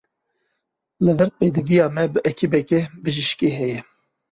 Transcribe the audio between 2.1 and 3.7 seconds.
bi ekîbeke bijîşkî